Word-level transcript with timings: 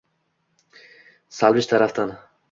Salʙij 1.39 1.67
tarafdan 1.73 2.15